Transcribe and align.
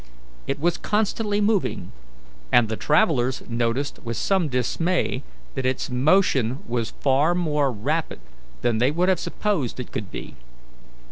It 0.47 0.59
was 0.59 0.79
constantly 0.79 1.39
moving, 1.41 1.91
and 2.51 2.69
the 2.69 2.75
travellers 2.75 3.43
noticed 3.47 3.99
with 4.03 4.17
some 4.17 4.47
dismay 4.47 5.21
that 5.53 5.63
its 5.63 5.91
motion 5.91 6.57
was 6.67 6.93
far 7.01 7.35
more 7.35 7.71
rapid 7.71 8.19
than 8.63 8.79
they 8.79 8.89
would 8.89 9.09
have 9.09 9.19
supposed 9.19 9.79
it 9.79 9.91
could 9.91 10.09
be. 10.09 10.33